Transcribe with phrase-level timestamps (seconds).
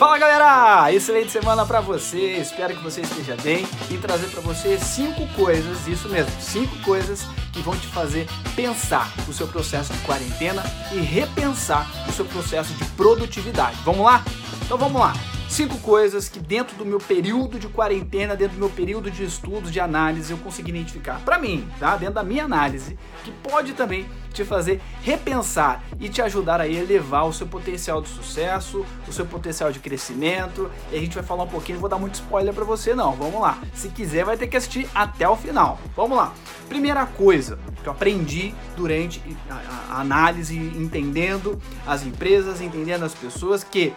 [0.00, 0.90] Fala galera!
[0.94, 2.38] Excelente semana para você.
[2.38, 7.26] Espero que você esteja bem e trazer para você cinco coisas, isso mesmo, cinco coisas
[7.52, 8.26] que vão te fazer
[8.56, 13.76] pensar o seu processo de quarentena e repensar o seu processo de produtividade.
[13.84, 14.24] Vamos lá?
[14.64, 15.12] Então vamos lá.
[15.50, 19.70] Cinco coisas que dentro do meu período de quarentena, dentro do meu período de estudos,
[19.70, 21.98] de análise, eu consegui identificar para mim, tá?
[21.98, 27.26] Dentro da minha análise, que pode também te fazer repensar e te ajudar a elevar
[27.26, 30.70] o seu potencial de sucesso, o seu potencial de crescimento.
[30.92, 33.12] E a gente vai falar um pouquinho, não vou dar muito spoiler para você não.
[33.12, 33.58] Vamos lá.
[33.74, 35.78] Se quiser vai ter que assistir até o final.
[35.96, 36.32] Vamos lá.
[36.68, 43.92] Primeira coisa que eu aprendi durante a, análise, entendendo as empresas, entendendo as pessoas, que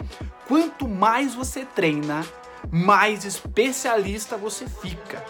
[0.48, 2.24] quanto mais você treina,
[2.70, 5.24] mais especialista você fica.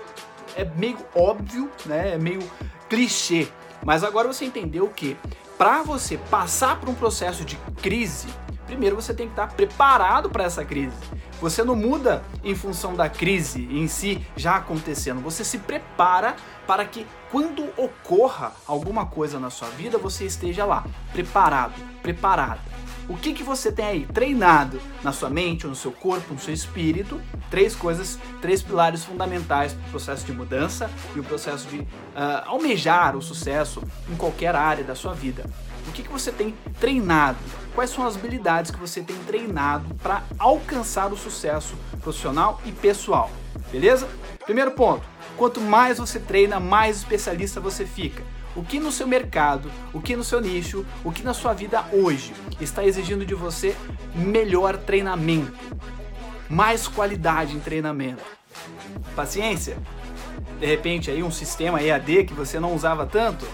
[0.56, 2.14] É meio óbvio, né?
[2.14, 2.40] É meio
[2.88, 3.48] clichê,
[3.84, 5.16] mas agora você entendeu que
[5.58, 8.28] para você passar por um processo de crise,
[8.66, 10.96] primeiro você tem que estar preparado para essa crise.
[11.40, 16.84] Você não muda em função da crise em si já acontecendo, você se prepara para
[16.84, 22.73] que quando ocorra alguma coisa na sua vida, você esteja lá, preparado, preparado.
[23.06, 26.54] O que, que você tem aí treinado na sua mente, no seu corpo, no seu
[26.54, 27.20] espírito?
[27.50, 31.86] Três coisas, três pilares fundamentais para o processo de mudança e o processo de uh,
[32.46, 35.44] almejar o sucesso em qualquer área da sua vida.
[35.86, 37.38] O que, que você tem treinado?
[37.74, 43.30] Quais são as habilidades que você tem treinado para alcançar o sucesso profissional e pessoal?
[43.70, 44.08] Beleza?
[44.46, 45.02] Primeiro ponto:
[45.36, 48.22] quanto mais você treina, mais especialista você fica.
[48.56, 51.84] O que no seu mercado, o que no seu nicho, o que na sua vida
[51.92, 53.76] hoje está exigindo de você
[54.14, 55.52] melhor treinamento,
[56.48, 58.22] mais qualidade em treinamento.
[59.16, 59.76] Paciência?
[60.60, 63.44] De repente aí um sistema EAD que você não usava tanto?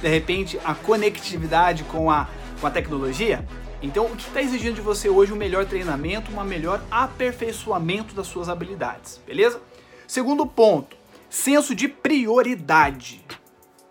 [0.00, 2.28] De repente a conectividade com a,
[2.60, 3.44] com a tecnologia?
[3.82, 8.26] Então, o que está exigindo de você hoje um melhor treinamento, um melhor aperfeiçoamento das
[8.26, 9.60] suas habilidades, beleza?
[10.06, 10.96] Segundo ponto,
[11.28, 13.24] senso de prioridade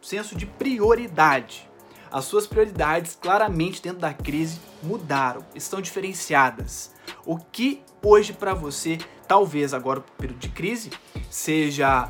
[0.05, 1.67] senso de prioridade.
[2.11, 6.93] As suas prioridades claramente dentro da crise mudaram, estão diferenciadas.
[7.25, 10.91] O que hoje para você, talvez agora no período de crise,
[11.29, 12.07] seja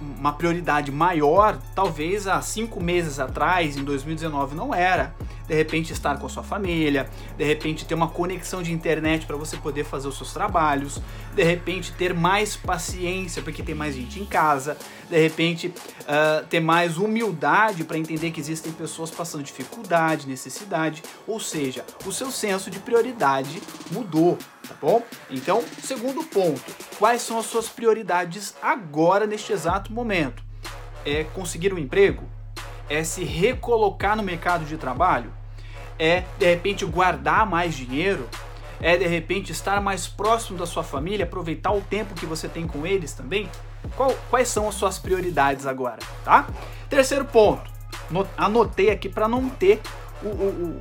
[0.00, 5.14] uma prioridade maior, talvez há cinco meses atrás, em 2019, não era.
[5.46, 9.36] De repente estar com a sua família, de repente ter uma conexão de internet para
[9.36, 11.00] você poder fazer os seus trabalhos,
[11.34, 14.76] de repente ter mais paciência porque tem mais gente em casa,
[15.08, 21.38] de repente uh, ter mais humildade para entender que existem pessoas passando dificuldade, necessidade, ou
[21.38, 25.02] seja, o seu senso de prioridade mudou, tá bom?
[25.30, 30.42] Então, segundo ponto, quais são as suas prioridades agora neste exato momento?
[31.04, 32.24] É conseguir um emprego?
[32.88, 35.32] É se recolocar no mercado de trabalho?
[35.98, 38.28] É de repente guardar mais dinheiro?
[38.80, 42.66] É de repente estar mais próximo da sua família, aproveitar o tempo que você tem
[42.66, 43.48] com eles também?
[43.96, 46.46] Qual, quais são as suas prioridades agora, tá?
[46.88, 47.70] Terceiro ponto,
[48.36, 49.80] anotei aqui para não ter
[50.22, 50.78] o, o, o,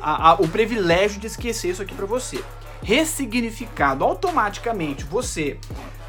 [0.00, 2.42] a, a, o privilégio de esquecer isso aqui para você
[2.82, 5.04] ressignificado automaticamente.
[5.04, 5.58] Você,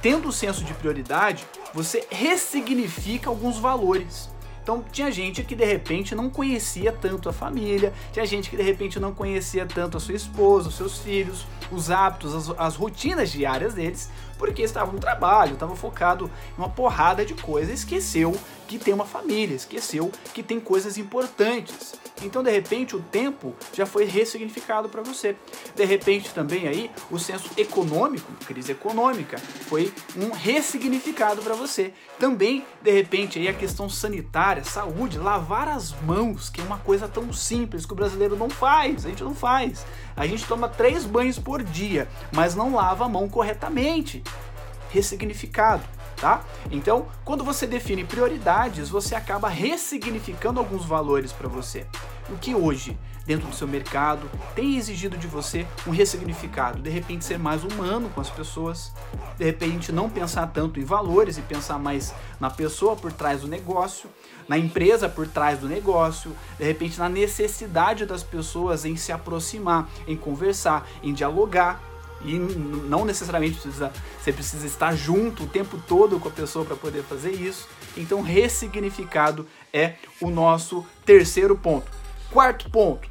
[0.01, 4.29] tendo o senso de prioridade, você ressignifica alguns valores.
[4.61, 8.63] Então tinha gente que de repente não conhecia tanto a família, tinha gente que de
[8.63, 13.31] repente não conhecia tanto a sua esposa, os seus filhos, os hábitos, as, as rotinas
[13.31, 18.35] diárias deles, porque estava no trabalho, estava focado em uma porrada de coisas, esqueceu
[18.67, 21.93] que tem uma família, esqueceu que tem coisas importantes.
[22.23, 25.35] Então, de repente, o tempo já foi ressignificado para você.
[25.75, 31.93] De repente, também aí, o senso econômico, crise econômica, foi um ressignificado para você.
[32.17, 37.07] Também, de repente, aí a questão sanitária, saúde, lavar as mãos, que é uma coisa
[37.07, 39.85] tão simples que o brasileiro não faz, a gente não faz.
[40.15, 44.23] A gente toma três banhos por dia, mas não lava a mão corretamente.
[44.89, 45.83] Ressignificado
[46.21, 46.45] tá?
[46.71, 51.87] Então, quando você define prioridades, você acaba ressignificando alguns valores para você.
[52.29, 57.25] O que hoje, dentro do seu mercado, tem exigido de você um ressignificado, de repente
[57.25, 58.93] ser mais humano com as pessoas,
[59.37, 63.47] de repente não pensar tanto em valores e pensar mais na pessoa por trás do
[63.47, 64.07] negócio,
[64.47, 69.89] na empresa por trás do negócio, de repente na necessidade das pessoas em se aproximar,
[70.07, 71.81] em conversar, em dialogar,
[72.23, 76.75] e não necessariamente precisa, você precisa estar junto o tempo todo com a pessoa para
[76.75, 77.67] poder fazer isso.
[77.97, 81.91] Então, ressignificado é o nosso terceiro ponto.
[82.31, 83.09] Quarto ponto,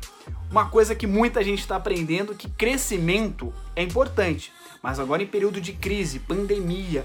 [0.50, 4.52] uma coisa que muita gente está aprendendo que crescimento é importante,
[4.82, 7.04] mas agora em período de crise, pandemia,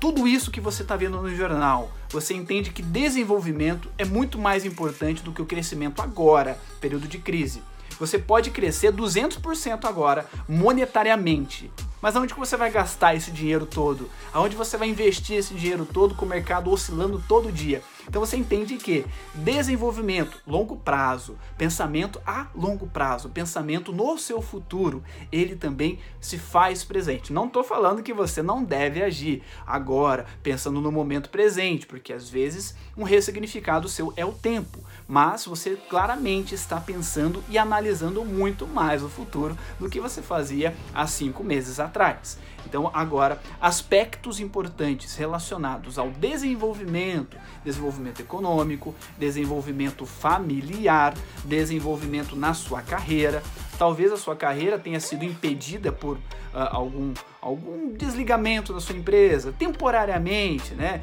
[0.00, 4.64] tudo isso que você está vendo no jornal, você entende que desenvolvimento é muito mais
[4.64, 7.62] importante do que o crescimento agora, período de crise.
[8.00, 11.70] Você pode crescer 200% agora monetariamente.
[12.00, 14.10] Mas aonde que você vai gastar esse dinheiro todo?
[14.32, 17.82] Aonde você vai investir esse dinheiro todo com o mercado oscilando todo dia?
[18.10, 25.00] Então você entende que desenvolvimento, longo prazo, pensamento a longo prazo, pensamento no seu futuro,
[25.30, 27.32] ele também se faz presente.
[27.32, 32.28] Não estou falando que você não deve agir agora, pensando no momento presente, porque às
[32.28, 38.66] vezes um ressignificado seu é o tempo, mas você claramente está pensando e analisando muito
[38.66, 42.36] mais o futuro do que você fazia há cinco meses atrás.
[42.66, 51.14] Então, agora, aspectos importantes relacionados ao desenvolvimento, desenvolvimento econômico, desenvolvimento familiar,
[51.44, 53.42] desenvolvimento na sua carreira.
[53.80, 56.20] Talvez a sua carreira tenha sido impedida por uh,
[56.52, 61.00] algum algum desligamento da sua empresa, temporariamente, né?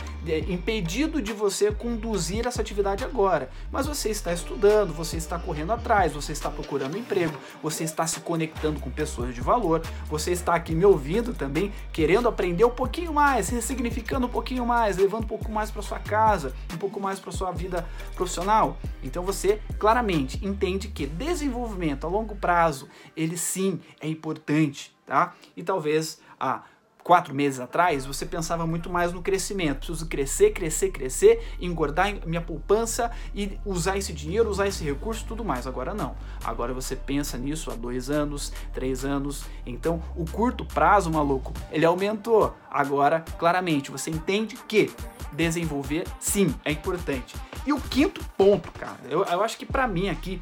[0.47, 3.49] Impedido de você conduzir essa atividade agora.
[3.71, 7.33] Mas você está estudando, você está correndo atrás, você está procurando emprego,
[7.63, 12.27] você está se conectando com pessoas de valor, você está aqui me ouvindo também, querendo
[12.27, 16.53] aprender um pouquinho mais, ressignificando um pouquinho mais, levando um pouco mais para sua casa,
[16.73, 18.77] um pouco mais para sua vida profissional.
[19.01, 22.66] Então você claramente entende que desenvolvimento a longo prazo,
[23.15, 25.33] ele sim é importante, tá?
[25.55, 26.63] E talvez há
[27.07, 29.77] quatro meses atrás, você pensava muito mais no crescimento.
[29.77, 35.45] Preciso crescer, crescer, crescer, engordar minha poupança e usar esse dinheiro, usar esse recurso, tudo
[35.45, 35.65] mais.
[35.65, 36.17] Agora não.
[36.43, 39.45] Agora você pensa nisso há dois anos, três anos.
[39.65, 42.53] Então, o curto prazo, maluco, ele aumentou.
[42.69, 44.91] Agora, claramente, você entende que
[45.31, 47.37] desenvolver, sim, é importante.
[47.65, 50.41] E o quinto ponto, cara, eu, eu acho que para mim aqui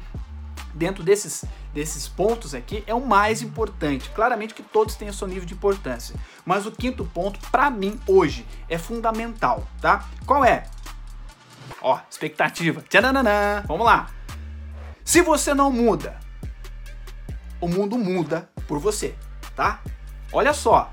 [0.76, 4.10] dentro desses, desses pontos aqui é o mais importante.
[4.10, 6.14] Claramente que todos têm o seu nível de importância.
[6.44, 10.06] Mas o quinto ponto, para mim, hoje, é fundamental, tá?
[10.26, 10.64] Qual é?
[11.80, 12.82] Ó, expectativa.
[12.82, 13.64] Tchananã.
[13.66, 14.10] Vamos lá.
[15.04, 16.18] Se você não muda,
[17.60, 19.14] o mundo muda por você,
[19.54, 19.80] tá?
[20.32, 20.90] Olha só,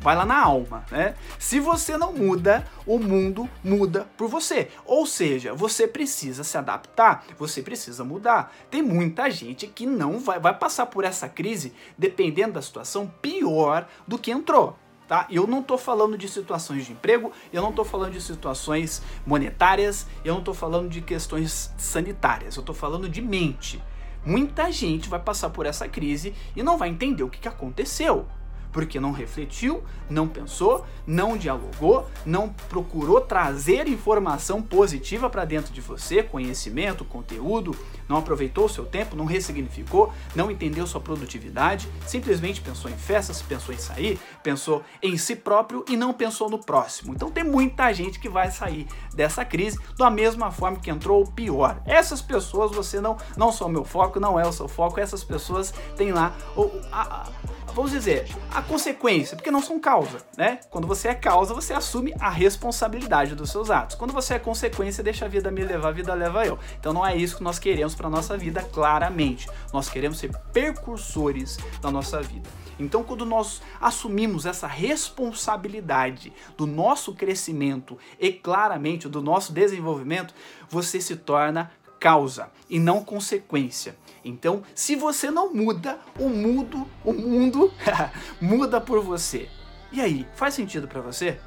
[0.00, 1.14] vai lá na alma, né?
[1.38, 4.68] Se você não muda, o mundo muda por você.
[4.84, 8.52] Ou seja, você precisa se adaptar, você precisa mudar.
[8.70, 13.86] Tem muita gente que não vai, vai passar por essa crise, dependendo da situação, pior
[14.08, 14.76] do que entrou.
[15.06, 15.26] Tá?
[15.28, 20.06] Eu não estou falando de situações de emprego, eu não estou falando de situações monetárias,
[20.24, 23.82] eu não estou falando de questões sanitárias, eu estou falando de mente.
[24.24, 28.28] Muita gente vai passar por essa crise e não vai entender o que, que aconteceu
[28.72, 35.80] porque não refletiu, não pensou, não dialogou, não procurou trazer informação positiva para dentro de
[35.80, 37.76] você, conhecimento, conteúdo,
[38.08, 43.42] não aproveitou o seu tempo, não ressignificou, não entendeu sua produtividade, simplesmente pensou em festas,
[43.42, 47.14] pensou em sair, pensou em si próprio e não pensou no próximo.
[47.14, 51.26] Então tem muita gente que vai sair dessa crise da mesma forma que entrou, ou
[51.26, 51.80] pior.
[51.86, 55.72] Essas pessoas você não não são meu foco, não é o seu foco, essas pessoas
[55.96, 57.28] têm lá o, a,
[57.72, 60.60] vamos dizer, a consequência, porque não são causa, né?
[60.70, 63.96] Quando você é causa, você assume a responsabilidade dos seus atos.
[63.96, 66.58] Quando você é consequência, deixa a vida me levar, a vida leva eu.
[66.78, 69.48] Então não é isso que nós queremos para nossa vida, claramente.
[69.72, 72.48] Nós queremos ser percursores da nossa vida.
[72.80, 80.34] Então, quando nós assumimos essa responsabilidade do nosso crescimento e claramente do nosso desenvolvimento,
[80.68, 83.96] você se torna causa e não consequência.
[84.24, 87.72] Então, se você não muda, o mundo, o mundo
[88.40, 89.48] muda por você.
[89.92, 91.38] E aí, faz sentido para você?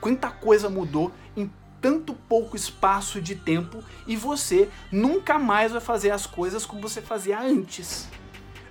[0.00, 6.10] Quanta coisa mudou em tanto pouco espaço de tempo e você nunca mais vai fazer
[6.10, 8.08] as coisas como você fazia antes.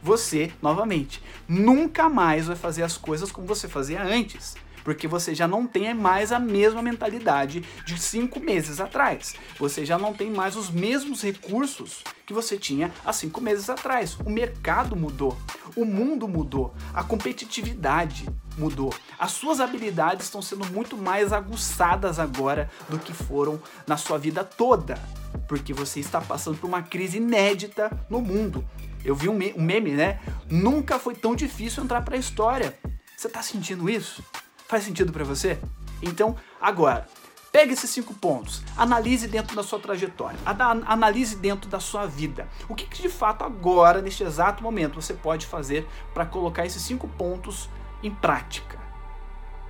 [0.04, 5.48] Você, novamente, nunca mais vai fazer as coisas como você fazia antes porque você já
[5.48, 9.36] não tem mais a mesma mentalidade de cinco meses atrás.
[9.58, 14.18] Você já não tem mais os mesmos recursos que você tinha há cinco meses atrás.
[14.26, 15.38] O mercado mudou,
[15.76, 18.94] o mundo mudou, a competitividade mudou.
[19.18, 24.44] As suas habilidades estão sendo muito mais aguçadas agora do que foram na sua vida
[24.44, 25.00] toda,
[25.48, 28.64] porque você está passando por uma crise inédita no mundo.
[29.04, 30.20] Eu vi um, meme, né?
[30.50, 32.78] Nunca foi tão difícil entrar para a história.
[33.16, 34.24] Você está sentindo isso?
[34.68, 35.60] Faz sentido para você?
[36.02, 37.08] Então, agora,
[37.52, 40.40] pegue esses cinco pontos, analise dentro da sua trajetória,
[40.86, 42.48] analise dentro da sua vida.
[42.68, 46.82] O que, que de fato agora, neste exato momento, você pode fazer para colocar esses
[46.82, 47.70] cinco pontos
[48.02, 48.80] em prática?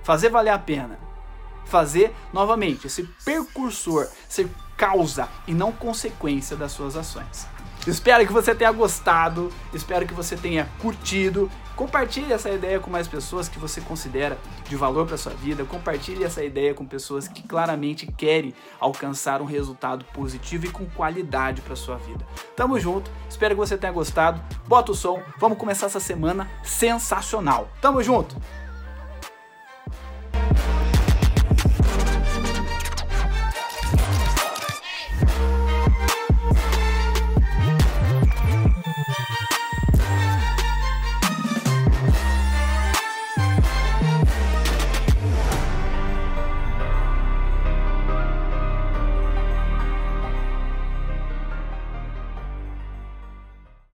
[0.02, 0.98] Fazer valer a pena.
[1.66, 7.46] Fazer, novamente, esse percursor, ser causa e não consequência das suas ações.
[7.86, 11.50] Espero que você tenha gostado, espero que você tenha curtido.
[11.76, 15.64] Compartilhe essa ideia com mais pessoas que você considera de valor para sua vida.
[15.64, 21.60] Compartilhe essa ideia com pessoas que claramente querem alcançar um resultado positivo e com qualidade
[21.60, 22.24] para sua vida.
[22.56, 23.10] Tamo junto.
[23.28, 24.40] Espero que você tenha gostado.
[24.66, 25.20] Bota o som.
[25.38, 27.68] Vamos começar essa semana sensacional.
[27.82, 28.36] Tamo junto.